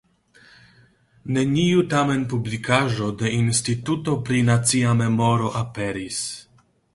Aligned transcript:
Neniu 1.35 1.83
tamen 1.91 2.23
publikaĵo 2.31 3.09
de 3.19 3.35
Instituto 3.41 4.17
pri 4.31 4.41
Nacia 4.49 4.97
Memoro 5.03 5.53
aperis. 5.63 6.25